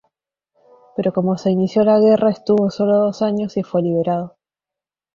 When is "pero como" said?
0.95-1.37